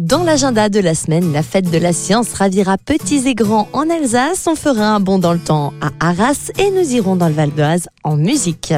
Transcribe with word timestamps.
Dans 0.00 0.22
l'agenda 0.22 0.70
de 0.70 0.80
la 0.80 0.94
semaine, 0.94 1.30
la 1.30 1.42
fête 1.42 1.70
de 1.70 1.76
la 1.76 1.92
science 1.92 2.32
ravira 2.32 2.78
petits 2.78 3.28
et 3.28 3.34
grands 3.34 3.68
en 3.74 3.90
Alsace. 3.90 4.46
On 4.46 4.54
fera 4.54 4.94
un 4.94 4.98
bond 4.98 5.18
dans 5.18 5.34
le 5.34 5.38
temps 5.38 5.74
à 5.82 5.90
Arras 6.00 6.50
et 6.58 6.70
nous 6.70 6.94
irons 6.94 7.16
dans 7.16 7.28
le 7.28 7.34
Val 7.34 7.50
d'Oise 7.50 7.86
en 8.02 8.16
musique. 8.16 8.72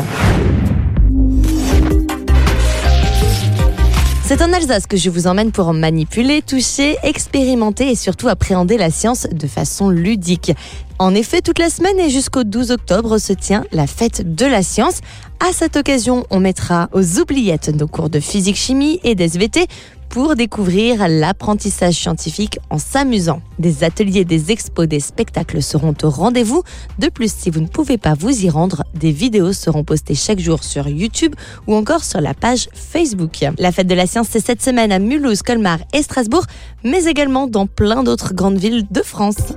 C'est 4.25 4.43
en 4.43 4.53
Alsace 4.53 4.89
que 4.89 4.97
je 4.97 5.11
vous 5.11 5.29
emmène 5.29 5.53
pour 5.53 5.73
manipuler, 5.73 6.43
toucher, 6.43 6.97
expérimenter 7.05 7.93
et 7.93 7.95
surtout 7.95 8.27
appréhender 8.27 8.77
la 8.77 8.91
science 8.91 9.29
de 9.31 9.47
façon 9.47 9.91
ludique. 9.91 10.53
En 10.99 11.15
effet, 11.15 11.41
toute 11.41 11.61
la 11.61 11.71
semaine 11.71 12.01
et 12.01 12.11
jusqu'au 12.11 12.43
12 12.43 12.73
octobre 12.73 13.19
se 13.19 13.33
tient 13.33 13.65
la 13.71 13.87
fête 13.87 14.35
de 14.35 14.47
la 14.47 14.65
science. 14.65 15.01
À 15.39 15.53
cette 15.53 15.77
occasion, 15.77 16.27
on 16.31 16.41
mettra 16.41 16.89
aux 16.93 17.21
oubliettes 17.21 17.69
nos 17.69 17.87
cours 17.87 18.11
de 18.11 18.21
physique-chimie 18.21 19.01
et 19.05 19.15
d'SVT 19.15 19.67
pour 20.13 20.37
découvrir 20.37 21.09
l'apprentissage 21.09 21.95
scientifique 21.95 22.59
en 22.69 22.79
s'amusant. 22.79 23.41
Des 23.59 23.83
ateliers, 23.83 24.27
des 24.27 24.53
expos, 24.53 24.87
des 24.87 25.01
spectacles 25.01 25.63
seront 25.63 25.95
au 26.03 26.11
rendez-vous. 26.11 26.63
De 26.99 27.09
plus, 27.09 27.33
si 27.33 27.49
vous 27.49 27.61
ne 27.61 27.67
pouvez 27.67 27.97
pas 27.97 28.13
vous 28.13 28.45
y 28.45 28.51
rendre, 28.51 28.85
des 28.95 29.11
vidéos 29.11 29.55
seront 29.55 29.85
postées 29.85 30.15
chaque 30.15 30.39
jour 30.39 30.65
sur 30.65 30.87
YouTube 30.87 31.35
ou 31.67 31.75
encore 31.75 32.05
sur 32.05 32.21
la 32.21 32.35
page 32.35 32.69
Facebook. 32.75 33.43
La 33.57 33.73
fête 33.73 33.87
de 33.87 33.95
la 33.95 34.07
science, 34.07 34.29
c'est 34.31 34.45
cette 34.45 34.61
semaine 34.61 34.93
à 34.93 34.99
Mulhouse, 34.99 35.41
Colmar 35.41 35.79
et 35.95 36.03
Strasbourg, 36.03 36.45
mais 36.85 37.07
également 37.07 37.47
dans 37.47 37.67
plein 37.67 38.03
d'autres 38.03 38.35
grandes 38.35 38.59
villes 38.59 38.87
de 38.91 39.01
France. 39.01 39.55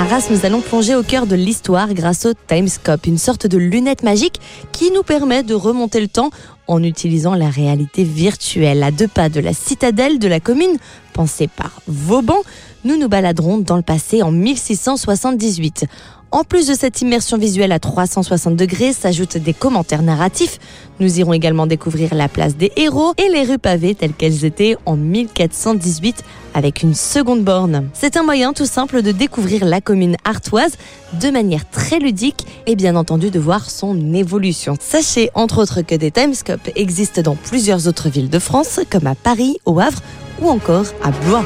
Arras, 0.00 0.28
nous 0.30 0.46
allons 0.46 0.62
plonger 0.62 0.94
au 0.94 1.02
cœur 1.02 1.26
de 1.26 1.36
l'histoire 1.36 1.92
grâce 1.92 2.24
au 2.24 2.32
Timescope, 2.32 3.04
une 3.04 3.18
sorte 3.18 3.46
de 3.46 3.58
lunette 3.58 4.02
magique 4.02 4.40
qui 4.72 4.90
nous 4.92 5.02
permet 5.02 5.42
de 5.42 5.52
remonter 5.52 6.00
le 6.00 6.08
temps 6.08 6.30
en 6.68 6.82
utilisant 6.82 7.34
la 7.34 7.50
réalité 7.50 8.02
virtuelle. 8.02 8.82
À 8.82 8.92
deux 8.92 9.08
pas 9.08 9.28
de 9.28 9.40
la 9.40 9.52
citadelle 9.52 10.18
de 10.18 10.26
la 10.26 10.40
commune, 10.40 10.78
pensée 11.12 11.48
par 11.54 11.82
Vauban, 11.86 12.38
nous 12.84 12.96
nous 12.96 13.10
baladerons 13.10 13.58
dans 13.58 13.76
le 13.76 13.82
passé 13.82 14.22
en 14.22 14.30
1678. 14.30 15.84
En 16.32 16.44
plus 16.44 16.68
de 16.68 16.74
cette 16.74 17.00
immersion 17.00 17.38
visuelle 17.38 17.72
à 17.72 17.80
360 17.80 18.54
degrés, 18.54 18.92
s'ajoutent 18.92 19.36
des 19.36 19.52
commentaires 19.52 20.02
narratifs. 20.02 20.58
Nous 21.00 21.18
irons 21.18 21.32
également 21.32 21.66
découvrir 21.66 22.14
la 22.14 22.28
place 22.28 22.56
des 22.56 22.70
héros 22.76 23.14
et 23.18 23.28
les 23.28 23.42
rues 23.42 23.58
pavées 23.58 23.96
telles 23.96 24.12
qu'elles 24.12 24.44
étaient 24.44 24.76
en 24.86 24.96
1418 24.96 26.22
avec 26.54 26.82
une 26.82 26.94
seconde 26.94 27.42
borne. 27.42 27.88
C'est 27.94 28.16
un 28.16 28.22
moyen 28.22 28.52
tout 28.52 28.66
simple 28.66 29.02
de 29.02 29.10
découvrir 29.10 29.64
la 29.64 29.80
commune 29.80 30.16
artoise 30.24 30.76
de 31.20 31.30
manière 31.30 31.68
très 31.68 31.98
ludique 31.98 32.46
et 32.66 32.76
bien 32.76 32.94
entendu 32.94 33.30
de 33.30 33.40
voir 33.40 33.68
son 33.68 34.14
évolution. 34.14 34.76
Sachez 34.78 35.30
entre 35.34 35.60
autres 35.60 35.82
que 35.82 35.96
des 35.96 36.12
timescopes 36.12 36.70
existent 36.76 37.22
dans 37.22 37.34
plusieurs 37.34 37.88
autres 37.88 38.08
villes 38.08 38.30
de 38.30 38.38
France 38.38 38.78
comme 38.88 39.08
à 39.08 39.16
Paris, 39.16 39.58
au 39.64 39.80
Havre 39.80 40.00
ou 40.40 40.48
encore 40.48 40.86
à 41.02 41.10
Blois. 41.10 41.44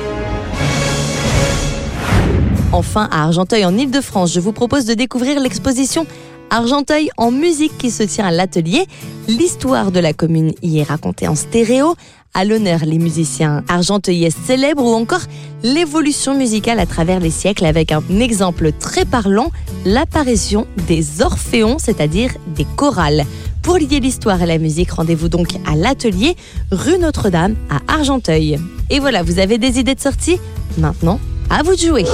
Enfin, 2.74 3.08
à 3.12 3.22
Argenteuil, 3.22 3.64
en 3.64 3.78
Ile-de-France, 3.78 4.32
je 4.32 4.40
vous 4.40 4.50
propose 4.50 4.84
de 4.84 4.94
découvrir 4.94 5.38
l'exposition 5.38 6.08
Argenteuil 6.50 7.08
en 7.16 7.30
musique 7.30 7.78
qui 7.78 7.92
se 7.92 8.02
tient 8.02 8.26
à 8.26 8.32
l'atelier. 8.32 8.86
L'histoire 9.28 9.92
de 9.92 10.00
la 10.00 10.12
commune 10.12 10.52
y 10.60 10.80
est 10.80 10.82
racontée 10.82 11.28
en 11.28 11.36
stéréo. 11.36 11.94
À 12.34 12.44
l'honneur, 12.44 12.80
les 12.84 12.98
musiciens 12.98 13.62
argenteuillais 13.68 14.30
célèbres 14.30 14.82
ou 14.82 14.92
encore 14.92 15.20
l'évolution 15.62 16.34
musicale 16.34 16.80
à 16.80 16.86
travers 16.86 17.20
les 17.20 17.30
siècles 17.30 17.64
avec 17.64 17.92
un 17.92 18.02
exemple 18.18 18.72
très 18.72 19.04
parlant, 19.04 19.52
l'apparition 19.84 20.66
des 20.88 21.22
orphéons, 21.22 21.78
c'est-à-dire 21.78 22.32
des 22.56 22.66
chorales. 22.74 23.24
Pour 23.62 23.78
lier 23.78 24.00
l'histoire 24.00 24.42
et 24.42 24.46
la 24.46 24.58
musique, 24.58 24.90
rendez-vous 24.90 25.28
donc 25.28 25.54
à 25.64 25.76
l'atelier 25.76 26.34
rue 26.72 26.98
Notre-Dame 26.98 27.54
à 27.70 27.94
Argenteuil. 27.94 28.58
Et 28.90 28.98
voilà, 28.98 29.22
vous 29.22 29.38
avez 29.38 29.58
des 29.58 29.78
idées 29.78 29.94
de 29.94 30.00
sortie? 30.00 30.40
Maintenant, 30.76 31.20
à 31.50 31.62
vous 31.62 31.76
de 31.76 31.80
jouer. 31.80 32.04